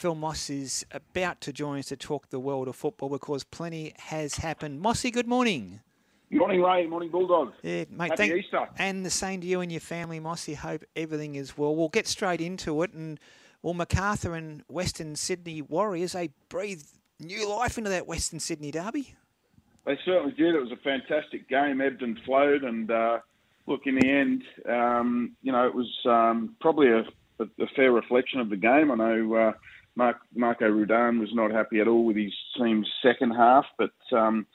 Phil 0.00 0.14
Moss 0.14 0.48
is 0.48 0.86
about 0.92 1.42
to 1.42 1.52
join 1.52 1.78
us 1.78 1.88
to 1.88 1.96
talk 1.96 2.30
the 2.30 2.40
world 2.40 2.68
of 2.68 2.76
football 2.76 3.10
because 3.10 3.44
plenty 3.44 3.92
has 3.98 4.36
happened. 4.36 4.80
Mossy, 4.80 5.10
good 5.10 5.26
morning. 5.26 5.80
Morning, 6.30 6.62
Ray. 6.62 6.86
Morning, 6.86 7.10
Bulldog. 7.10 7.52
Yeah, 7.60 7.84
mate. 7.90 8.08
Happy 8.12 8.16
thank, 8.16 8.32
Easter. 8.32 8.66
And 8.78 9.04
the 9.04 9.10
same 9.10 9.42
to 9.42 9.46
you 9.46 9.60
and 9.60 9.70
your 9.70 9.82
family, 9.82 10.18
Mossy. 10.18 10.54
Hope 10.54 10.84
everything 10.96 11.34
is 11.34 11.58
well. 11.58 11.76
We'll 11.76 11.90
get 11.90 12.06
straight 12.06 12.40
into 12.40 12.82
it. 12.82 12.94
And 12.94 13.20
well, 13.60 13.74
Macarthur 13.74 14.34
and 14.34 14.62
Western 14.68 15.16
Sydney 15.16 15.60
Wanderers, 15.60 16.12
they 16.12 16.30
breathed 16.48 16.86
new 17.18 17.46
life 17.46 17.76
into 17.76 17.90
that 17.90 18.06
Western 18.06 18.40
Sydney 18.40 18.70
derby. 18.70 19.14
They 19.84 19.98
certainly 20.06 20.32
did. 20.32 20.54
It 20.54 20.62
was 20.62 20.72
a 20.72 20.76
fantastic 20.76 21.46
game, 21.46 21.82
ebbed 21.82 22.00
and 22.00 22.18
flowed. 22.20 22.64
And 22.64 22.90
uh, 22.90 23.18
look, 23.66 23.82
in 23.84 23.96
the 23.96 24.08
end, 24.08 24.44
um, 24.66 25.36
you 25.42 25.52
know, 25.52 25.66
it 25.66 25.74
was 25.74 25.94
um, 26.06 26.56
probably 26.58 26.88
a, 26.88 27.00
a, 27.38 27.44
a, 27.62 27.66
fair 27.76 27.92
reflection 27.92 28.40
of 28.40 28.48
the 28.48 28.56
game. 28.56 28.90
I 28.90 28.94
know 28.94 29.34
uh, 29.34 29.52
Mark, 29.96 30.18
Marko 30.34 30.68
Rudan 30.68 31.18
was 31.18 31.30
not 31.34 31.50
happy 31.50 31.80
at 31.80 31.88
all 31.88 32.04
with 32.04 32.16
his 32.16 32.32
team's 32.56 32.88
second 33.02 33.32
half, 33.32 33.66
but 33.78 33.92
um, 34.12 34.46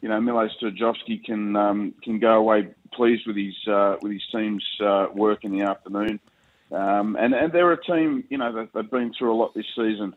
you 0.00 0.08
know, 0.08 0.20
Mile 0.20 0.48
Sterjovski 0.60 1.24
can 1.24 1.56
um, 1.56 1.94
can 2.02 2.18
go 2.18 2.34
away 2.34 2.68
pleased 2.92 3.26
with 3.26 3.36
his 3.36 3.54
uh, 3.68 3.96
with 4.00 4.12
his 4.12 4.22
team's 4.32 4.64
uh, 4.80 5.06
work 5.14 5.44
in 5.44 5.52
the 5.52 5.62
afternoon. 5.62 6.20
Um, 6.72 7.16
and 7.18 7.34
and 7.34 7.52
they're 7.52 7.72
a 7.72 7.82
team, 7.82 8.24
you 8.30 8.38
know, 8.38 8.52
they've, 8.52 8.68
they've 8.74 8.90
been 8.90 9.12
through 9.16 9.32
a 9.32 9.36
lot 9.36 9.54
this 9.54 9.66
season. 9.76 10.14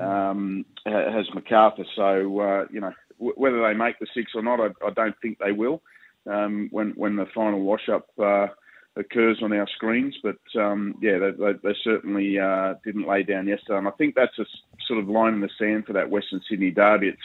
Um, 0.00 0.64
has 0.84 1.26
Macarthur, 1.32 1.84
so 1.94 2.40
uh, 2.40 2.66
you 2.72 2.80
know 2.80 2.92
w- 3.18 3.34
whether 3.36 3.62
they 3.62 3.72
make 3.72 3.98
the 4.00 4.06
six 4.14 4.32
or 4.34 4.42
not, 4.42 4.60
I, 4.60 4.70
I 4.84 4.90
don't 4.90 5.14
think 5.22 5.38
they 5.38 5.52
will. 5.52 5.80
Um, 6.26 6.68
when 6.72 6.90
when 6.96 7.14
the 7.14 7.26
final 7.32 7.60
wash 7.60 7.88
up 7.88 8.08
uh, 8.18 8.48
occurs 8.96 9.38
on 9.42 9.52
our 9.52 9.68
screens, 9.68 10.16
but 10.22 10.38
um, 10.58 10.94
yeah, 11.00 11.18
they, 11.18 11.30
they, 11.30 11.52
they 11.62 11.76
certainly 11.84 12.38
uh, 12.38 12.74
didn't 12.84 13.06
lay 13.06 13.22
down 13.22 13.46
yesterday, 13.46 13.78
and 13.78 13.88
I 13.88 13.92
think 13.92 14.14
that's 14.14 14.38
a 14.38 14.46
sort 14.86 14.98
of 14.98 15.08
line 15.08 15.34
in 15.34 15.40
the 15.40 15.50
sand 15.58 15.86
for 15.86 15.92
that 15.92 16.10
Western 16.10 16.40
Sydney 16.48 16.70
derby. 16.70 17.08
It's 17.08 17.18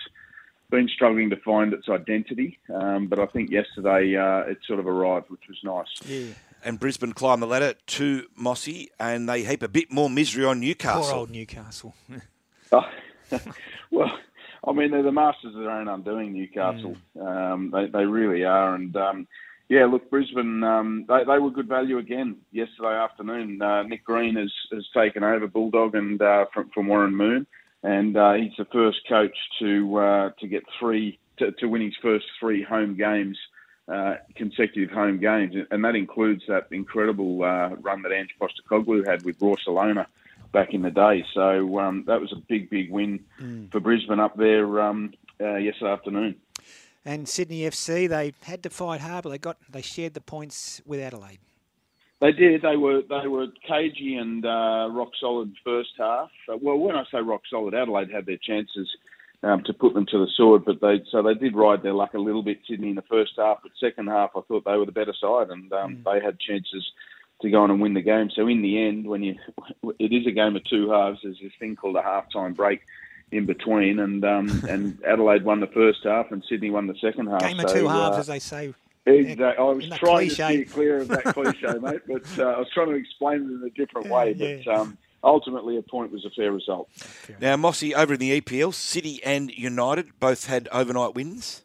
been 0.70 0.90
struggling 0.94 1.30
to 1.30 1.38
find 1.38 1.74
its 1.74 1.88
identity, 1.90 2.60
um, 2.74 3.08
but 3.08 3.20
I 3.20 3.26
think 3.26 3.50
yesterday 3.50 4.16
uh, 4.16 4.50
it 4.50 4.60
sort 4.68 4.80
of 4.80 4.88
arrived, 4.88 5.30
which 5.30 5.48
was 5.48 5.58
nice. 5.64 6.10
Yeah. 6.10 6.34
And 6.64 6.80
Brisbane 6.80 7.14
climb 7.14 7.40
the 7.40 7.48
ladder 7.48 7.74
to 7.88 8.26
Mossy, 8.36 8.90
and 9.00 9.28
they 9.28 9.44
heap 9.44 9.64
a 9.64 9.68
bit 9.68 9.92
more 9.92 10.10
misery 10.10 10.46
on 10.46 10.60
Newcastle. 10.60 11.04
Poor 11.04 11.14
old 11.14 11.32
Newcastle. 11.32 11.96
oh, 12.72 12.86
well, 13.92 14.12
I 14.68 14.72
mean, 14.74 14.92
they're 14.92 15.04
the 15.04 15.12
masters 15.12 15.56
of 15.56 15.62
their 15.62 15.72
own 15.72 15.88
undoing, 15.88 16.34
Newcastle. 16.34 16.96
Mm. 17.18 17.26
Um, 17.26 17.72
they, 17.72 17.88
they 17.88 18.06
really 18.06 18.44
are. 18.44 18.76
And 18.76 18.96
um, 18.96 19.28
yeah, 19.72 19.86
look, 19.86 20.10
Brisbane, 20.10 20.64
um, 20.64 21.06
they, 21.08 21.24
they 21.24 21.40
were 21.40 21.50
good 21.50 21.68
value 21.68 21.98
again 21.98 22.38
yesterday 22.52 22.96
afternoon. 22.96 23.62
Uh, 23.62 23.84
Nick 23.84 24.04
Green 24.04 24.36
has, 24.36 24.52
has 24.72 24.86
taken 24.94 25.24
over 25.24 25.48
Bulldog 25.48 25.96
and 25.96 26.22
uh, 26.22 26.46
from, 26.54 26.70
from 26.74 26.88
Warren 26.88 27.16
Moore 27.16 27.46
and 27.84 28.16
uh, 28.16 28.34
he's 28.34 28.54
the 28.58 28.66
first 28.66 29.00
coach 29.08 29.36
to 29.60 29.98
uh, 29.98 30.30
to 30.40 30.48
get 30.48 30.64
three 30.80 31.20
to, 31.38 31.52
to, 31.54 31.68
win 31.68 31.82
his 31.82 31.96
first 32.02 32.26
three 32.40 32.64
home 32.64 32.96
games, 32.96 33.38
uh, 33.88 34.16
consecutive 34.36 34.92
home 34.92 35.20
games, 35.20 35.56
and 35.72 35.84
that 35.84 35.96
includes 35.96 36.44
that 36.48 36.68
incredible 36.72 37.44
uh, 37.44 37.70
run 37.82 38.02
that 38.04 38.12
Ange 38.12 38.36
Postecoglou 38.40 39.08
had 39.08 39.24
with 39.24 39.40
Barcelona 39.40 40.08
back 40.52 40.74
in 40.74 40.82
the 40.82 40.92
day. 40.92 41.26
So 41.34 41.80
um, 41.80 42.04
that 42.08 42.22
was 42.22 42.32
a 42.34 42.36
big, 42.36 42.70
big 42.70 42.92
win 42.92 43.24
mm. 43.40 43.72
for 43.72 43.80
Brisbane 43.80 44.20
up 44.20 44.36
there 44.36 44.82
um, 44.82 45.14
uh, 45.40 45.56
yesterday 45.56 45.92
afternoon. 45.92 46.36
And 47.04 47.28
Sydney 47.28 47.62
FC, 47.62 48.08
they 48.08 48.34
had 48.44 48.62
to 48.64 48.70
fight 48.70 49.02
hard, 49.02 49.24
but 49.24 49.30
they 49.30 49.38
got 49.38 49.58
they 49.70 49.82
shared 49.82 50.14
the 50.14 50.22
points 50.22 50.82
with 50.86 51.00
Adelaide. 51.00 51.40
They 52.20 52.32
did. 52.32 52.62
They 52.62 52.78
were 52.78 53.02
they 53.10 53.28
were 53.28 53.48
cagey 53.68 54.16
and 54.16 54.46
uh, 54.46 54.90
rock 54.92 55.10
solid 55.20 55.54
first 55.64 55.90
half. 55.98 56.30
Uh, 56.48 56.58
well, 56.62 56.78
when 56.78 56.96
I 56.96 57.04
say 57.12 57.20
rock 57.20 57.42
solid, 57.50 57.74
Adelaide 57.74 58.12
had 58.12 58.28
their 58.28 58.38
chances 58.38 58.88
um, 59.42 59.64
to 59.66 59.74
put 59.74 59.96
them 59.96 60.06
to 60.12 60.20
the 60.20 60.32
sword, 60.38 60.64
but 60.64 60.82
they 60.82 61.02
so 61.12 61.24
they 61.24 61.34
did 61.34 61.56
ride 61.56 61.82
their 61.82 61.94
luck 61.94 62.14
a 62.14 62.20
little 62.20 62.44
bit, 62.44 62.60
Sydney, 62.70 62.90
in 62.90 62.96
the 62.96 63.02
first 63.04 63.32
half. 63.38 63.58
But 63.64 63.72
second 63.80 64.08
half, 64.08 64.32
I 64.36 64.42
thought 64.42 64.66
they 64.66 64.78
were 64.78 64.86
the 64.86 64.92
better 64.92 65.16
side, 65.20 65.50
and 65.50 65.74
um, 65.74 65.96
mm. 65.96 66.04
they 66.04 66.24
had 66.24 66.40
chances 66.40 66.92
to 67.42 67.50
go 67.50 67.64
on 67.64 67.72
and 67.72 67.82
win 67.82 67.96
the 67.96 68.02
game. 68.02 68.30
So 68.36 68.48
in 68.48 68.62
the 68.62 68.80
end, 68.80 69.08
when 69.08 69.24
you 69.24 69.36
it 69.98 70.14
is 70.14 70.28
a 70.28 70.32
game 70.32 70.56
of 70.56 70.64
two 70.66 70.92
halves, 70.92 71.22
there's 71.24 71.40
this 71.42 71.54
thing 71.60 71.76
called 71.76 71.96
a 71.96 72.04
half-time 72.04 72.54
break 72.54 72.82
in 73.32 73.46
between, 73.46 74.00
and 74.00 74.24
um, 74.24 74.64
and 74.70 74.98
Adelaide 75.06 75.44
won 75.44 75.60
the 75.60 75.68
first 75.68 76.00
half, 76.04 76.32
and 76.32 76.44
Sydney 76.48 76.70
won 76.70 76.88
the 76.88 76.96
second 77.02 77.28
half. 77.28 77.42
Game 77.42 77.60
of 77.60 77.70
so, 77.70 77.82
two 77.82 77.88
halves, 77.88 78.18
uh, 78.18 78.20
as 78.20 78.28
they 78.28 78.40
say. 78.40 78.74
Exactly. 79.06 79.46
I 79.46 79.62
was 79.62 79.88
trying 79.88 80.30
cliche. 80.30 80.58
to 80.58 80.64
steer 80.64 80.66
clear 80.66 80.98
of 81.02 81.08
that 81.08 81.24
cliche, 81.24 81.80
mate, 81.82 82.02
but 82.08 82.40
uh, 82.40 82.52
I 82.52 82.60
was 82.60 82.70
trying 82.72 82.90
to 82.90 82.96
explain 82.96 83.42
it 83.42 83.54
in 83.54 83.64
a 83.66 83.70
different 83.72 84.10
way. 84.10 84.34
But 84.34 84.66
yeah. 84.66 84.74
um, 84.74 84.98
ultimately, 85.24 85.78
a 85.78 85.82
point 85.82 86.12
was 86.12 86.24
a 86.26 86.30
fair 86.30 86.52
result. 86.52 86.88
Now, 87.40 87.56
Mossy, 87.58 87.96
over 87.96 88.14
in 88.14 88.20
the 88.20 88.40
EPL, 88.40 88.74
City 88.74 89.20
and 89.24 89.52
United 89.52 90.20
both 90.20 90.46
had 90.46 90.70
overnight 90.72 91.16
wins. 91.16 91.64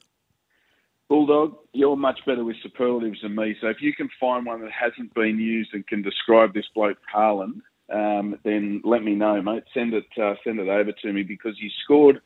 Bulldog, 1.09 1.57
you're 1.73 1.97
much 1.97 2.21
better 2.27 2.43
with 2.43 2.57
superlatives 2.63 3.21
than 3.23 3.35
me. 3.37 3.55
So 3.61 3.69
if 3.69 3.81
you 3.81 3.95
can 3.95 4.09
find 4.19 4.45
one 4.45 4.63
that 4.63 4.73
hasn't 4.73 5.15
been 5.15 5.39
used 5.39 5.73
and 5.73 5.87
can 5.87 6.03
describe 6.03 6.53
this 6.53 6.67
bloke 6.75 6.99
Haaland, 7.15 7.61
um, 7.93 8.39
then 8.45 8.83
let 8.85 9.03
me 9.03 9.15
know, 9.15 9.41
mate. 9.43 9.65
Send 9.73 9.95
it, 9.95 10.07
uh, 10.21 10.35
send 10.45 10.59
it 10.59 10.69
over 10.69 10.93
to 10.93 11.13
me 11.13 11.23
because 11.23 11.55
you 11.59 11.71
scored 11.85 12.21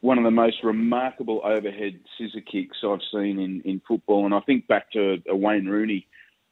one 0.00 0.18
of 0.18 0.24
the 0.24 0.30
most 0.30 0.62
remarkable 0.62 1.40
overhead 1.44 1.98
scissor 2.16 2.40
kicks 2.40 2.78
I've 2.84 3.00
seen 3.12 3.38
in, 3.38 3.62
in 3.62 3.80
football. 3.86 4.24
And 4.24 4.34
I 4.34 4.40
think 4.40 4.66
back 4.66 4.90
to 4.92 5.22
a 5.28 5.36
Wayne 5.36 5.66
Rooney 5.66 6.06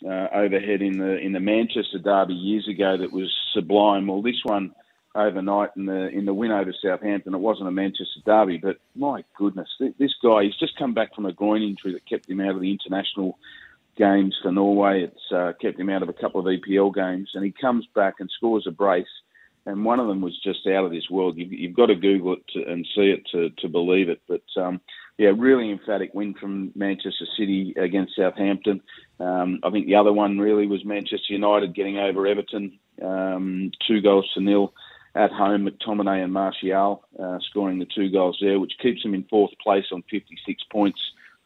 uh, 0.04 0.28
overhead 0.32 0.82
in 0.82 0.98
the 0.98 1.18
in 1.18 1.32
the 1.32 1.40
Manchester 1.40 1.98
derby 2.02 2.34
years 2.34 2.68
ago 2.68 2.96
that 2.96 3.12
was 3.12 3.32
sublime. 3.52 4.06
Well, 4.06 4.22
this 4.22 4.40
one 4.44 4.74
overnight 5.14 5.70
in 5.76 5.86
the 5.86 6.08
in 6.08 6.24
the 6.24 6.34
win 6.34 6.50
over 6.50 6.74
Southampton, 6.82 7.34
it 7.34 7.38
wasn't 7.38 7.68
a 7.68 7.72
Manchester 7.72 8.20
derby, 8.26 8.58
but 8.58 8.78
my 8.94 9.24
goodness, 9.36 9.68
this 9.78 10.14
guy 10.22 10.44
he's 10.44 10.56
just 10.58 10.76
come 10.76 10.94
back 10.94 11.14
from 11.14 11.26
a 11.26 11.32
groin 11.32 11.62
injury 11.62 11.92
that 11.92 12.08
kept 12.08 12.28
him 12.28 12.40
out 12.40 12.54
of 12.54 12.60
the 12.60 12.70
international 12.70 13.38
games 13.96 14.36
for 14.42 14.52
Norway. 14.52 15.04
It's 15.04 15.32
uh, 15.32 15.52
kept 15.60 15.78
him 15.78 15.90
out 15.90 16.02
of 16.02 16.08
a 16.08 16.14
couple 16.14 16.40
of 16.40 16.46
EPL 16.46 16.94
games, 16.94 17.30
and 17.34 17.44
he 17.44 17.52
comes 17.52 17.86
back 17.94 18.14
and 18.20 18.30
scores 18.36 18.66
a 18.66 18.70
brace 18.70 19.06
and 19.66 19.84
one 19.84 20.00
of 20.00 20.08
them 20.08 20.20
was 20.20 20.38
just 20.42 20.66
out 20.66 20.84
of 20.84 20.90
this 20.90 21.08
world. 21.10 21.36
You've, 21.36 21.52
you've 21.52 21.76
got 21.76 21.86
to 21.86 21.94
Google 21.94 22.34
it 22.34 22.46
to, 22.52 22.70
and 22.70 22.86
see 22.94 23.10
it 23.10 23.26
to, 23.32 23.50
to 23.62 23.68
believe 23.68 24.08
it. 24.08 24.20
But 24.28 24.42
um, 24.60 24.80
yeah, 25.16 25.30
really 25.36 25.70
emphatic 25.70 26.12
win 26.12 26.34
from 26.34 26.72
Manchester 26.74 27.26
City 27.38 27.74
against 27.76 28.16
Southampton. 28.16 28.82
Um, 29.20 29.60
I 29.62 29.70
think 29.70 29.86
the 29.86 29.96
other 29.96 30.12
one 30.12 30.38
really 30.38 30.66
was 30.66 30.84
Manchester 30.84 31.32
United 31.32 31.74
getting 31.74 31.98
over 31.98 32.26
Everton, 32.26 32.78
um, 33.02 33.70
two 33.86 34.00
goals 34.00 34.30
to 34.34 34.40
nil 34.40 34.74
at 35.14 35.30
home. 35.30 35.66
McTominay 35.66 36.22
and 36.22 36.32
Martial 36.32 37.04
uh, 37.18 37.38
scoring 37.48 37.78
the 37.78 37.86
two 37.86 38.10
goals 38.10 38.38
there, 38.40 38.60
which 38.60 38.72
keeps 38.82 39.02
them 39.02 39.14
in 39.14 39.24
fourth 39.24 39.52
place 39.62 39.86
on 39.92 40.02
56 40.10 40.62
points, 40.70 41.00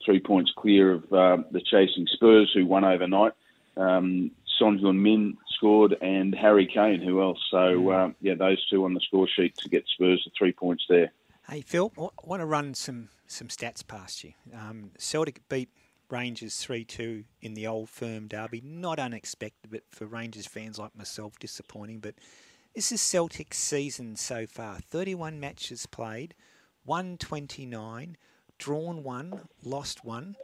three 0.08 0.20
points 0.20 0.50
clear 0.56 0.92
of 0.92 1.12
uh, 1.12 1.42
the 1.50 1.60
chasing 1.60 2.06
Spurs, 2.06 2.50
who 2.54 2.64
won 2.64 2.82
overnight. 2.82 3.34
Um, 3.76 4.30
Son 4.58 4.78
Heung-min 4.78 5.36
scored, 5.56 5.96
and 6.00 6.34
Harry 6.34 6.66
Kane. 6.66 7.02
Who 7.02 7.20
else? 7.20 7.38
So 7.50 7.90
uh, 7.90 8.10
yeah, 8.22 8.34
those 8.34 8.64
two 8.70 8.84
on 8.86 8.94
the 8.94 9.00
score 9.00 9.28
sheet 9.28 9.54
to 9.58 9.68
get 9.68 9.84
Spurs 9.86 10.22
the 10.24 10.30
three 10.36 10.52
points 10.52 10.84
there. 10.88 11.12
Hey 11.46 11.60
Phil, 11.60 11.92
I 11.98 12.08
want 12.24 12.40
to 12.40 12.46
run 12.46 12.72
some 12.72 13.10
some 13.26 13.48
stats 13.48 13.86
past 13.86 14.24
you. 14.24 14.32
Um, 14.54 14.92
Celtic 14.98 15.46
beat 15.50 15.68
Rangers 16.08 16.56
three 16.56 16.84
two 16.84 17.24
in 17.42 17.52
the 17.52 17.66
Old 17.66 17.90
Firm 17.90 18.28
derby. 18.28 18.62
Not 18.64 18.98
unexpected, 18.98 19.70
but 19.70 19.82
for 19.90 20.06
Rangers 20.06 20.46
fans 20.46 20.78
like 20.78 20.96
myself, 20.96 21.38
disappointing. 21.38 22.00
But 22.00 22.14
this 22.74 22.90
is 22.92 23.02
Celtic's 23.02 23.58
season 23.58 24.16
so 24.16 24.46
far: 24.46 24.78
thirty 24.80 25.14
one 25.14 25.38
matches 25.38 25.86
played, 25.86 26.34
one 26.84 27.18
twenty 27.18 27.66
nine, 27.66 28.16
drawn 28.58 29.02
one, 29.02 29.40
lost 29.62 30.04
one, 30.04 30.36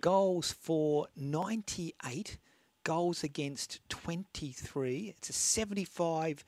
goals 0.00 0.52
for 0.52 1.08
ninety 1.16 1.94
eight 2.06 2.38
goals 2.84 3.22
against 3.22 3.80
23. 3.88 5.14
It's 5.16 5.30
a 5.30 5.32
75 5.32 6.44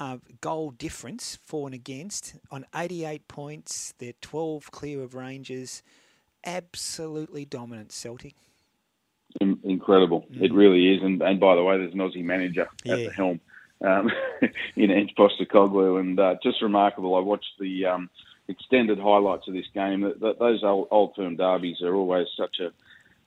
uh, 0.00 0.18
goal 0.40 0.70
difference 0.70 1.38
for 1.44 1.66
and 1.68 1.74
against 1.74 2.36
on 2.50 2.64
88 2.74 3.28
points. 3.28 3.94
They're 3.98 4.14
12 4.20 4.70
clear 4.70 5.02
of 5.02 5.14
Rangers. 5.14 5.82
Absolutely 6.44 7.44
dominant 7.44 7.92
Celtic. 7.92 8.34
Incredible. 9.40 10.26
Mm. 10.32 10.42
It 10.42 10.52
really 10.52 10.94
is. 10.94 11.02
And, 11.02 11.20
and 11.22 11.40
by 11.40 11.54
the 11.54 11.62
way, 11.62 11.78
there's 11.78 11.92
an 11.92 11.98
Aussie 11.98 12.24
manager 12.24 12.68
yeah. 12.84 12.94
at 12.94 12.98
the 13.00 13.10
helm 13.10 13.40
um, 13.84 14.10
in 14.76 14.90
Ange 14.90 15.14
Postecoglou. 15.18 16.00
And 16.00 16.18
uh, 16.18 16.36
just 16.42 16.62
remarkable. 16.62 17.14
I 17.14 17.20
watched 17.20 17.58
the 17.58 17.86
um, 17.86 18.10
extended 18.48 18.98
highlights 18.98 19.48
of 19.48 19.54
this 19.54 19.66
game. 19.74 20.00
Those 20.20 20.62
old, 20.62 20.88
old 20.90 21.14
firm 21.16 21.36
derbies 21.36 21.80
are 21.82 21.94
always 21.94 22.26
such 22.36 22.60
a 22.60 22.72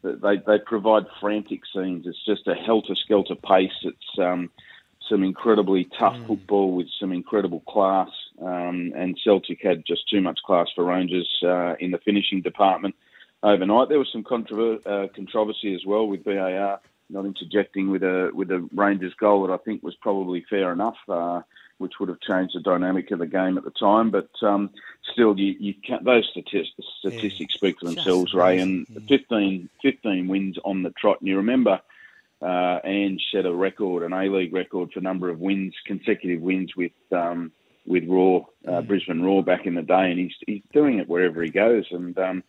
they 0.04 0.38
they 0.46 0.60
provide 0.60 1.06
frantic 1.20 1.62
scenes. 1.74 2.06
It's 2.06 2.24
just 2.26 2.48
a 2.48 2.54
helter 2.54 2.96
skelter 2.96 3.36
pace. 3.36 3.72
It's 3.84 4.20
um, 4.20 4.50
some 5.10 5.24
incredibly 5.24 5.90
tough 5.98 6.16
mm. 6.16 6.28
football 6.28 6.76
with 6.76 6.88
some 7.00 7.12
incredible 7.12 7.62
class. 7.62 8.10
Um, 8.42 8.94
and 8.96 9.20
Celtic 9.24 9.60
had 9.64 9.84
just 9.86 10.08
too 10.10 10.22
much 10.22 10.40
class 10.46 10.68
for 10.76 10.84
Rangers 10.84 11.30
uh, 11.44 11.76
in 11.80 11.92
the 11.92 12.00
finishing 12.06 12.42
department 12.42 12.96
overnight. 13.42 13.90
There 13.90 14.00
was 14.00 14.12
some 14.12 14.24
controver- 14.24 14.86
uh, 14.86 15.08
controversy 15.16 15.74
as 15.74 15.86
well 15.86 16.08
with 16.08 16.24
VAR 16.24 16.80
not 17.10 17.26
interjecting 17.26 17.90
with 17.90 18.04
a 18.04 18.30
with 18.34 18.52
a 18.52 18.68
Rangers 18.74 19.14
goal 19.20 19.48
that 19.48 19.54
I 19.54 19.58
think 19.58 19.82
was 19.82 19.96
probably 19.96 20.46
fair 20.50 20.72
enough. 20.72 20.98
Uh, 21.10 21.42
which 21.78 21.94
would 22.00 22.10
have 22.10 22.20
changed 22.22 22.56
the 22.56 22.60
dynamic 22.60 23.12
of 23.12 23.20
the 23.20 23.28
game 23.28 23.58
at 23.58 23.64
the 23.64 23.72
time. 23.72 24.10
But 24.10 24.30
um, 24.42 24.72
still, 25.18 25.38
you, 25.40 25.56
you 25.60 25.74
can't, 25.86 26.04
those 26.06 26.28
statistics, 26.30 26.88
statistics 27.00 27.54
yeah, 27.54 27.58
speak 27.58 27.80
for 27.80 27.88
themselves, 27.88 28.34
Ray. 28.36 28.60
And 28.60 28.86
yeah. 28.90 29.00
15, 29.08 29.70
15 29.82 30.28
wins 30.28 30.58
on 30.64 30.84
the 30.84 30.92
trot. 30.92 31.20
And 31.20 31.28
you 31.28 31.38
remember 31.38 31.82
uh, 32.42 32.80
Ange 32.84 33.22
set 33.32 33.48
a 33.48 33.54
record, 33.54 34.04
an 34.04 34.14
A 34.14 34.30
League 34.30 34.54
record 34.54 34.92
for 34.94 35.02
number 35.02 35.30
of 35.30 35.40
wins, 35.40 35.74
consecutive 35.86 36.42
wins 36.42 36.76
with 36.76 36.92
um, 37.12 37.52
with 37.88 38.04
Roar, 38.06 38.46
uh, 38.68 38.72
mm. 38.72 38.88
Brisbane 38.88 39.24
Roar 39.24 39.42
back 39.42 39.66
in 39.66 39.74
the 39.74 39.82
day, 39.82 40.12
and 40.12 40.20
he's 40.20 40.34
he's 40.46 40.62
doing 40.74 41.00
it 41.00 41.08
wherever 41.08 41.42
he 41.42 41.50
goes. 41.50 41.86
And 41.90 42.18
um, 42.20 42.44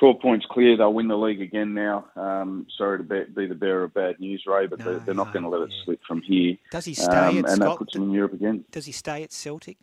12 0.00 0.20
points 0.20 0.46
clear, 0.50 0.76
they'll 0.76 0.92
win 0.92 1.06
the 1.06 1.16
league 1.16 1.40
again 1.40 1.74
now. 1.74 2.06
Um, 2.16 2.66
sorry 2.76 2.98
to 2.98 3.04
be, 3.04 3.22
be, 3.34 3.46
the 3.46 3.54
bearer 3.54 3.84
of 3.84 3.94
bad 3.94 4.18
news, 4.18 4.42
Ray, 4.46 4.66
but 4.66 4.80
no, 4.80 4.84
they're, 4.84 4.98
they're, 4.98 5.14
not 5.14 5.28
no, 5.28 5.32
going 5.32 5.44
to 5.44 5.48
let 5.48 5.62
it 5.62 5.72
yeah. 5.72 5.84
slip 5.84 6.00
from 6.06 6.22
here. 6.22 6.56
Does 6.72 6.86
he 6.86 6.94
stay 6.94 7.04
um, 7.12 7.38
at 7.38 7.44
And 7.44 7.56
Scott- 7.56 7.58
that 7.58 7.78
puts 7.78 7.94
him 7.94 8.02
in 8.02 8.10
Europe 8.10 8.32
again. 8.32 8.64
Does 8.72 8.86
he 8.86 8.92
stay 8.92 9.22
at 9.22 9.32
Celtic? 9.32 9.78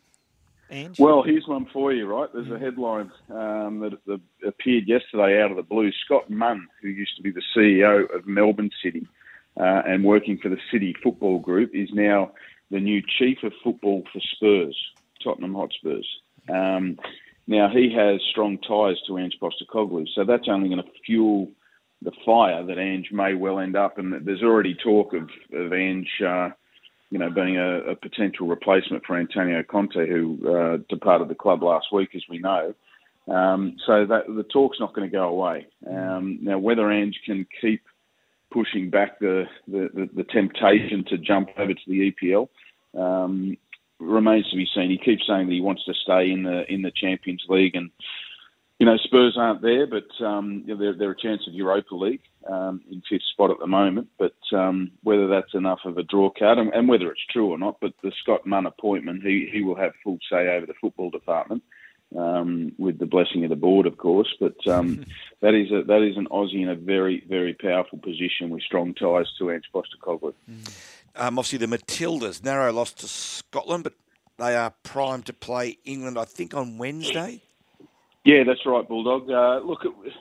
Ange? 0.70 0.98
Well, 0.98 1.22
here's 1.22 1.46
one 1.46 1.66
for 1.72 1.92
you, 1.92 2.06
right? 2.06 2.28
There's 2.32 2.50
a 2.50 2.58
headline 2.58 3.10
um, 3.30 3.80
that, 3.80 3.98
that, 4.06 4.20
appeared 4.46 4.86
yesterday 4.86 5.40
out 5.42 5.50
of 5.50 5.56
the 5.56 5.62
blue. 5.62 5.90
Scott 6.04 6.28
Munn, 6.30 6.68
who 6.82 6.88
used 6.88 7.16
to 7.16 7.22
be 7.22 7.30
the 7.30 7.42
CEO 7.56 8.14
of 8.14 8.26
Melbourne 8.26 8.70
City 8.82 9.06
uh, 9.58 9.82
and 9.86 10.04
working 10.04 10.38
for 10.38 10.48
the 10.48 10.58
City 10.70 10.94
Football 11.02 11.38
Group, 11.38 11.70
is 11.74 11.88
now 11.92 12.32
the 12.70 12.80
new 12.80 13.02
chief 13.18 13.38
of 13.42 13.52
football 13.64 14.04
for 14.12 14.20
Spurs. 14.20 14.76
Tottenham 15.22 15.54
Hotspurs. 15.54 16.06
Um, 16.48 16.98
now 17.46 17.68
he 17.68 17.92
has 17.94 18.20
strong 18.30 18.58
ties 18.58 18.96
to 19.06 19.18
Ange 19.18 19.38
Postecoglou, 19.40 20.06
so 20.14 20.24
that's 20.24 20.48
only 20.48 20.68
going 20.68 20.82
to 20.82 20.90
fuel 21.04 21.50
the 22.02 22.12
fire 22.24 22.64
that 22.64 22.78
Ange 22.78 23.10
may 23.10 23.34
well 23.34 23.58
end 23.58 23.76
up. 23.76 23.98
And 23.98 24.24
there's 24.24 24.42
already 24.42 24.74
talk 24.74 25.14
of, 25.14 25.30
of 25.52 25.72
Ange, 25.72 26.10
uh, 26.24 26.50
you 27.10 27.18
know, 27.18 27.30
being 27.30 27.56
a, 27.56 27.78
a, 27.92 27.96
potential 27.96 28.46
replacement 28.46 29.04
for 29.06 29.16
Antonio 29.16 29.62
Conte, 29.62 30.06
who 30.08 30.38
uh, 30.46 30.78
departed 30.88 31.28
the 31.28 31.34
club 31.34 31.62
last 31.62 31.86
week, 31.92 32.10
as 32.14 32.22
we 32.28 32.38
know. 32.38 32.74
Um, 33.26 33.76
so 33.86 34.06
that 34.06 34.24
the 34.26 34.42
talk's 34.42 34.80
not 34.80 34.94
going 34.94 35.08
to 35.08 35.14
go 35.14 35.28
away. 35.28 35.66
Um, 35.86 36.38
now, 36.42 36.58
whether 36.58 36.90
Ange 36.90 37.18
can 37.26 37.46
keep 37.60 37.82
pushing 38.50 38.90
back 38.90 39.18
the, 39.18 39.44
the, 39.66 39.90
the, 39.92 40.10
the 40.16 40.24
temptation 40.24 41.04
to 41.08 41.18
jump 41.18 41.50
over 41.58 41.74
to 41.74 41.80
the 41.86 42.12
EPL 42.12 42.48
um, 42.98 43.56
remains 44.00 44.48
to 44.50 44.56
be 44.56 44.66
seen. 44.74 44.90
He 44.90 44.98
keeps 44.98 45.26
saying 45.26 45.46
that 45.46 45.52
he 45.52 45.60
wants 45.60 45.84
to 45.84 45.94
stay 45.94 46.30
in 46.30 46.42
the 46.44 46.64
in 46.72 46.82
the 46.82 46.92
Champions 46.94 47.44
League, 47.48 47.74
and 47.74 47.90
you 48.78 48.86
know 48.86 48.96
Spurs 48.96 49.36
aren't 49.36 49.62
there, 49.62 49.86
but 49.86 50.08
um, 50.24 50.64
they're, 50.66 50.94
they're, 50.94 51.10
a 51.10 51.20
chance 51.20 51.42
of 51.48 51.54
Europa 51.54 51.94
League 51.94 52.22
um, 52.48 52.80
in 52.90 53.02
fifth 53.08 53.24
spot 53.32 53.50
at 53.50 53.58
the 53.58 53.66
moment. 53.66 54.08
But 54.18 54.36
um, 54.56 54.92
whether 55.02 55.26
that's 55.26 55.54
enough 55.54 55.80
of 55.84 55.98
a 55.98 56.04
draw 56.04 56.30
card, 56.30 56.58
and, 56.58 56.72
and, 56.72 56.88
whether 56.88 57.10
it's 57.10 57.26
true 57.32 57.50
or 57.50 57.58
not, 57.58 57.78
but 57.80 57.92
the 58.02 58.12
Scott 58.22 58.46
Munn 58.46 58.66
appointment, 58.66 59.24
he 59.24 59.48
he 59.52 59.62
will 59.62 59.74
have 59.74 59.92
full 60.04 60.18
say 60.30 60.48
over 60.48 60.66
the 60.66 60.74
football 60.80 61.10
department. 61.10 61.62
Um, 62.16 62.72
with 62.78 62.98
the 62.98 63.04
blessing 63.04 63.44
of 63.44 63.50
the 63.50 63.56
board, 63.56 63.84
of 63.84 63.98
course, 63.98 64.34
but 64.40 64.56
um, 64.66 65.04
that 65.42 65.52
is 65.52 65.70
a, 65.70 65.82
that 65.82 66.02
is 66.02 66.16
an 66.16 66.26
Aussie 66.30 66.62
in 66.62 66.70
a 66.70 66.74
very 66.74 67.22
very 67.28 67.52
powerful 67.52 67.98
position 67.98 68.48
with 68.48 68.62
strong 68.62 68.94
ties 68.94 69.26
to 69.38 69.50
Ange 69.50 69.68
Postecoglou. 69.74 70.32
Mm. 70.50 70.72
Um, 71.16 71.38
obviously, 71.38 71.58
the 71.58 71.66
Matildas 71.66 72.42
narrow 72.42 72.72
loss 72.72 72.92
to 72.92 73.08
Scotland, 73.08 73.84
but 73.84 73.92
they 74.38 74.56
are 74.56 74.72
primed 74.84 75.26
to 75.26 75.34
play 75.34 75.78
England, 75.84 76.18
I 76.18 76.24
think, 76.24 76.54
on 76.54 76.78
Wednesday. 76.78 77.42
Yeah, 78.28 78.44
that's 78.44 78.66
right, 78.66 78.86
Bulldog. 78.86 79.30
Uh, 79.30 79.60
look, 79.64 79.86
it, 79.86 80.12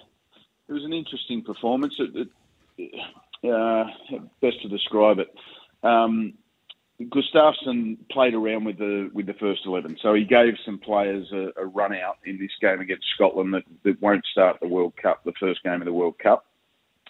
it, 0.70 0.72
was 0.72 0.86
an 0.86 0.94
interesting 0.94 1.44
performance. 1.44 1.94
It, 2.00 2.30
it, 2.78 2.94
uh, 3.44 3.84
best 4.42 4.62
to 4.62 4.70
describe 4.70 5.20
it. 5.20 5.28
Um, 5.84 6.36
Gustavsson 7.02 7.98
played 8.10 8.34
around 8.34 8.64
with 8.64 8.78
the 8.78 9.12
with 9.14 9.26
the 9.26 9.34
first 9.34 9.66
eleven, 9.66 9.98
so 10.02 10.14
he 10.14 10.24
gave 10.24 10.54
some 10.66 10.80
players 10.80 11.28
a, 11.34 11.50
a 11.58 11.66
run 11.66 11.94
out 11.94 12.16
in 12.26 12.40
this 12.40 12.54
game 12.62 12.80
against 12.80 13.08
Scotland 13.14 13.54
that, 13.54 13.64
that 13.84 14.02
won't 14.02 14.26
start 14.32 14.56
the 14.62 14.70
World 14.70 14.94
Cup, 14.96 15.26
the 15.26 15.34
first 15.38 15.62
game 15.64 15.82
of 15.82 15.86
the 15.86 15.92
World 15.92 16.18
Cup. 16.18 16.46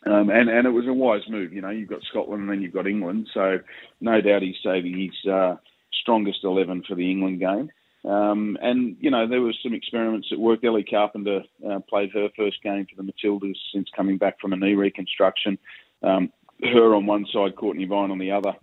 Um, 0.08 0.32
and, 0.32 0.50
and 0.50 0.66
it 0.66 0.72
was 0.72 0.88
a 0.88 0.94
wise 0.94 1.30
move. 1.30 1.54
You 1.54 1.62
know, 1.62 1.70
you've 1.70 1.90
got 1.90 2.02
Scotland 2.10 2.42
and 2.42 2.50
then 2.50 2.64
you've 2.64 2.74
got 2.74 2.88
England. 2.88 3.30
So 3.36 3.60
no 4.02 4.20
doubt 4.20 4.42
he's 4.42 4.56
saving 4.64 5.00
his 5.00 5.32
uh, 5.32 5.58
strongest 6.02 6.40
11 6.44 6.86
for 6.88 6.96
the 6.96 7.12
England 7.12 7.40
game. 7.40 7.70
Um, 8.06 8.58
and, 8.62 8.96
you 9.00 9.12
know, 9.12 9.28
there 9.28 9.42
were 9.42 9.54
some 9.64 9.74
experiments 9.74 10.28
that 10.30 10.40
worked. 10.40 10.64
Ellie 10.64 10.84
Carpenter 10.84 11.42
uh, 11.68 11.80
played 11.90 12.12
her 12.14 12.30
first 12.38 12.62
game 12.64 12.86
for 12.90 13.02
the 13.02 13.12
Matildas 13.12 13.58
since 13.74 13.90
coming 13.96 14.18
back 14.18 14.40
from 14.40 14.54
a 14.54 14.56
knee 14.56 14.76
reconstruction. 14.76 15.58
Um, 16.04 16.32
her 16.64 16.96
on 16.96 17.06
one 17.06 17.26
side, 17.34 17.56
Cortnee 17.56 17.88
Vine 17.88 18.12
on 18.12 18.20
the 18.20 18.32
other. 18.32 18.54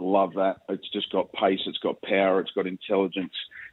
Love 0.00 0.34
that. 0.34 0.58
It's 0.68 0.88
just 0.90 1.10
got 1.10 1.32
pace, 1.32 1.60
it's 1.66 1.78
got 1.78 2.00
power, 2.02 2.40
it's 2.40 2.52
got 2.52 2.66
intelligence. 2.66 3.32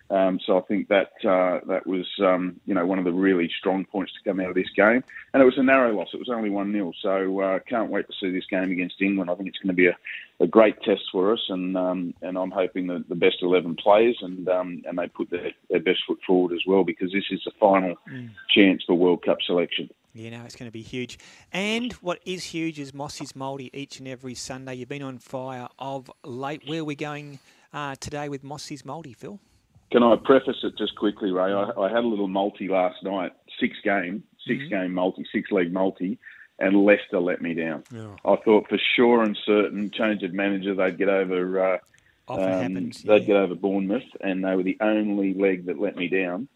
Um, 0.10 0.40
so 0.46 0.58
I 0.58 0.62
think 0.62 0.88
that 0.90 1.14
uh, 1.24 1.62
that 1.68 1.88
was 1.88 2.08
um, 2.20 2.60
you 2.66 2.76
know 2.76 2.86
one 2.86 3.00
of 3.00 3.06
the 3.06 3.12
really 3.12 3.50
strong 3.58 3.86
points 3.86 4.14
to 4.14 4.30
come 4.30 4.40
out 4.40 4.50
of 4.50 4.56
this 4.56 4.70
game, 4.76 5.04
and 5.34 5.42
it 5.42 5.46
was 5.46 5.58
a 5.58 5.64
narrow 5.64 5.96
loss. 5.96 6.10
It 6.14 6.20
was 6.20 6.30
only 6.30 6.52
one 6.52 6.72
0 6.72 6.92
So 7.02 7.40
uh, 7.42 7.60
can't 7.68 7.90
wait 7.90 8.06
to 8.08 8.14
see 8.20 8.32
this 8.32 8.46
game 8.46 8.72
against 8.72 9.02
England. 9.02 9.32
I 9.32 9.36
think 9.36 9.50
it's 9.50 9.58
going 9.58 9.70
to 9.70 9.74
be 9.74 9.88
a, 9.88 9.98
a 10.40 10.46
great 10.46 10.80
test 10.84 11.04
for 11.12 11.34
us, 11.34 11.42
and 11.50 11.76
um, 11.76 12.14
and 12.22 12.38
I'm 12.38 12.52
hoping 12.52 12.86
that 12.88 13.10
the 13.10 13.16
best 13.16 13.38
eleven 13.42 13.76
plays 13.76 14.16
and 14.22 14.48
um, 14.48 14.84
and 14.86 14.98
they 14.98 15.08
put 15.08 15.32
their, 15.32 15.52
their 15.72 15.80
best 15.80 16.04
foot 16.08 16.20
forward 16.26 16.54
as 16.54 16.62
well 16.68 16.84
because 16.84 17.12
this 17.12 17.26
is 17.32 17.42
the 17.44 17.52
final 17.60 17.96
mm. 18.08 18.30
chance 18.50 18.84
for 18.86 18.94
World 18.94 19.24
Cup 19.26 19.40
selection. 19.46 19.90
Yeah, 20.14 20.30
know, 20.30 20.46
it's 20.46 20.56
going 20.56 20.70
to 20.70 20.74
be 20.74 20.82
huge. 20.82 21.20
And 21.52 21.92
what 21.94 22.20
is 22.26 22.46
huge 22.46 22.80
is 22.80 22.94
Mossy's 22.94 23.36
Multi 23.36 23.70
each 23.74 24.00
and 24.00 24.08
every 24.08 24.34
Sunday. 24.36 24.76
You've 24.76 24.88
been 24.88 25.04
on 25.04 25.18
fire 25.18 25.68
of 25.78 26.10
late. 26.24 26.62
Where 26.68 26.82
are 26.82 26.86
we 26.86 26.96
going 26.96 27.40
uh, 27.74 27.96
today 27.96 28.30
with 28.30 28.42
Mossy's 28.42 28.86
Multi, 28.86 29.12
Phil? 29.12 29.40
Can 29.92 30.04
I 30.04 30.16
preface 30.16 30.58
it 30.64 30.78
just 30.78 30.96
quickly, 30.96 31.32
Ray? 31.32 31.54
I, 31.54 31.70
I 31.78 31.90
had 31.90 32.04
a 32.04 32.08
little 32.08 32.28
multi 32.28 32.68
last 32.68 33.04
night, 33.04 33.34
six 33.60 33.78
game, 33.84 34.24
6 34.48 34.60
mm-hmm. 34.60 34.70
game 34.70 34.94
multi, 34.94 35.26
six 35.32 35.52
league 35.52 35.72
multi, 35.72 36.18
and 36.60 36.86
Leicester 36.86 37.20
let 37.20 37.42
me 37.42 37.54
down. 37.54 37.84
Yeah. 37.92 38.16
I 38.26 38.36
thought 38.38 38.68
for 38.68 38.80
sure 38.96 39.24
and 39.24 39.38
certain, 39.46 39.92
change 39.92 40.24
of 40.24 40.34
manager, 40.34 40.74
they'd 40.74 40.98
get 40.98 41.10
over. 41.10 41.74
Uh, 41.74 41.78
um, 42.28 42.40
happens, 42.40 43.04
yeah. 43.04 43.14
They'd 43.14 43.28
get 43.28 43.36
over 43.36 43.56
Bournemouth, 43.56 44.04
and 44.22 44.44
they 44.44 44.56
were 44.56 44.64
the 44.64 44.78
only 44.82 45.34
leg 45.34 45.68
that 45.68 45.80
let 45.80 45.96
me 45.96 46.08
down. 46.08 46.48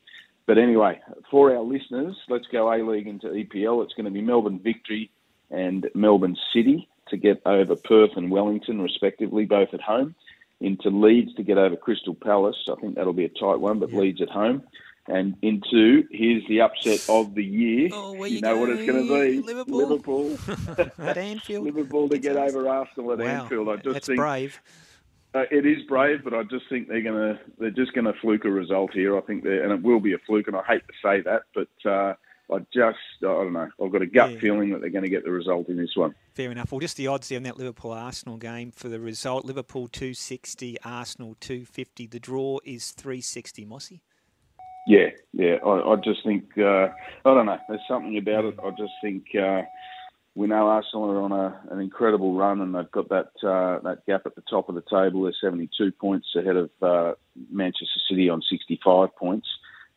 But 0.47 0.57
anyway, 0.57 0.99
for 1.29 1.55
our 1.55 1.61
listeners, 1.61 2.15
let's 2.27 2.47
go 2.51 2.73
A 2.73 2.81
League 2.83 3.07
into 3.07 3.27
EPL. 3.27 3.83
It's 3.83 3.93
going 3.93 4.05
to 4.05 4.11
be 4.11 4.21
Melbourne 4.21 4.59
Victory 4.59 5.11
and 5.51 5.87
Melbourne 5.93 6.37
City 6.53 6.89
to 7.09 7.17
get 7.17 7.41
over 7.45 7.75
Perth 7.75 8.11
and 8.15 8.31
Wellington, 8.31 8.81
respectively, 8.81 9.45
both 9.45 9.73
at 9.73 9.81
home 9.81 10.15
into 10.61 10.89
Leeds 10.89 11.33
to 11.35 11.43
get 11.43 11.57
over 11.57 11.75
Crystal 11.75 12.15
Palace. 12.15 12.57
I 12.69 12.75
think 12.81 12.95
that'll 12.95 13.13
be 13.13 13.25
a 13.25 13.29
tight 13.29 13.59
one, 13.59 13.79
but 13.79 13.91
yeah. 13.91 13.99
Leeds 13.99 14.21
at 14.21 14.29
home. 14.29 14.63
And 15.07 15.35
into 15.41 16.03
here's 16.11 16.47
the 16.47 16.61
upset 16.61 17.09
of 17.09 17.33
the 17.33 17.43
year. 17.43 17.89
Oh, 17.91 18.13
you, 18.13 18.35
you 18.35 18.41
know 18.41 18.55
going? 18.55 18.59
what 18.59 18.69
it's 18.69 18.91
going 18.91 19.07
to 19.07 19.21
be? 19.21 19.41
Liverpool. 19.41 19.77
Liverpool 19.77 20.37
at 21.07 21.17
Anfield. 21.17 21.65
Liverpool 21.65 22.09
to 22.09 22.15
it's 22.15 22.23
get 22.23 22.35
over 22.35 22.67
Arsenal 22.67 23.13
at 23.13 23.19
wow. 23.19 23.25
Anfield. 23.25 23.69
I 23.69 23.77
just 23.77 23.93
That's 23.93 24.07
think 24.07 24.19
brave. 24.19 24.59
Uh, 25.33 25.45
it 25.51 25.65
is 25.65 25.83
brave, 25.87 26.23
but 26.23 26.33
I 26.33 26.43
just 26.43 26.67
think 26.69 26.87
they're 26.87 27.03
gonna 27.03 27.39
they're 27.59 27.69
just 27.69 27.93
gonna 27.93 28.13
fluke 28.19 28.45
a 28.45 28.49
result 28.49 28.93
here. 28.93 29.15
I 29.15 29.21
think 29.21 29.43
they 29.43 29.59
and 29.59 29.71
it 29.71 29.83
will 29.83 29.99
be 29.99 30.13
a 30.13 30.17
fluke, 30.25 30.47
and 30.47 30.55
I 30.55 30.63
hate 30.63 30.81
to 30.87 30.93
say 31.03 31.21
that, 31.21 31.43
but 31.53 31.89
uh, 31.89 32.15
I 32.51 32.59
just, 32.73 32.97
I 33.21 33.25
don't 33.25 33.53
know. 33.53 33.69
I've 33.83 33.91
got 33.91 34.01
a 34.01 34.07
gut 34.07 34.31
yeah. 34.31 34.39
feeling 34.39 34.71
that 34.71 34.81
they're 34.81 34.89
going 34.89 35.03
to 35.03 35.09
get 35.09 35.23
the 35.23 35.31
result 35.31 35.69
in 35.69 35.77
this 35.77 35.95
one. 35.95 36.15
Fair 36.33 36.51
enough. 36.51 36.71
Well, 36.71 36.79
just 36.79 36.97
the 36.97 37.07
odds 37.07 37.29
there 37.29 37.37
in 37.37 37.43
that 37.43 37.57
Liverpool 37.57 37.91
Arsenal 37.91 38.37
game 38.37 38.71
for 38.71 38.89
the 38.89 38.99
result 38.99 39.45
Liverpool 39.45 39.87
260, 39.87 40.77
Arsenal 40.83 41.35
250. 41.39 42.07
The 42.07 42.19
draw 42.19 42.59
is 42.65 42.91
360, 42.91 43.65
Mossy. 43.65 44.01
Yeah, 44.87 45.09
yeah. 45.33 45.57
I, 45.65 45.91
I 45.91 45.95
just 45.97 46.23
think, 46.23 46.57
uh, 46.57 46.87
I 47.25 47.33
don't 47.33 47.45
know. 47.45 47.59
There's 47.67 47.81
something 47.87 48.17
about 48.17 48.45
it. 48.45 48.55
I 48.63 48.71
just 48.71 48.93
think 49.03 49.25
uh, 49.35 49.61
we 50.35 50.47
know 50.47 50.67
Arsenal 50.67 51.11
are 51.11 51.21
on 51.21 51.31
a, 51.31 51.61
an 51.69 51.79
incredible 51.79 52.33
run 52.33 52.61
and 52.61 52.73
they've 52.73 52.89
got 52.91 53.09
that 53.09 53.31
uh, 53.43 53.79
that 53.83 54.05
gap 54.07 54.21
at 54.25 54.35
the 54.35 54.43
top 54.49 54.69
of 54.69 54.75
the 54.75 54.81
table. 54.81 55.23
They're 55.23 55.33
72 55.41 55.91
points 55.91 56.27
ahead 56.35 56.55
of 56.55 56.69
uh, 56.81 57.13
Manchester 57.51 57.99
City 58.09 58.29
on 58.29 58.41
65 58.49 59.15
points. 59.15 59.47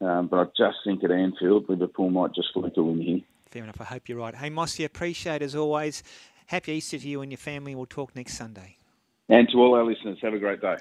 Um, 0.03 0.27
but 0.27 0.39
I 0.39 0.45
just 0.57 0.79
think 0.85 1.05
at 1.05 1.13
Anfield, 1.13 1.69
Liverpool 1.69 2.11
might 2.11 2.35
just 2.35 2.49
flick 2.53 2.77
a 2.77 2.83
win 2.83 3.01
here. 3.01 3.21
Fair 3.47 3.63
enough. 3.63 3.81
I 3.81 3.85
hope 3.85 4.09
you're 4.09 4.19
right. 4.19 4.35
Hey, 4.35 4.51
Mossy, 4.51 4.85
appreciate 4.85 5.43
as 5.43 5.55
always. 5.55 6.03
Happy 6.47 6.73
Easter 6.73 6.99
to 6.99 7.09
you 7.09 7.21
and 7.23 7.31
your 7.31 7.39
family. 7.39 7.75
We'll 7.75 7.87
talk 7.87 8.17
next 8.17 8.35
Sunday. 8.35 8.77
And 9.29 9.49
to 9.51 9.59
all 9.59 9.75
our 9.75 9.85
listeners, 9.85 10.19
have 10.23 10.35
a 10.35 10.39
great 10.39 10.61
day. 10.61 10.77